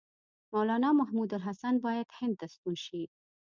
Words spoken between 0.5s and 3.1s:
مولنا محمودالحسن باید هند ته ستون شي.